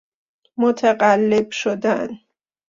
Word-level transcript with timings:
متلقب 0.57 1.51
شدن 1.51 2.19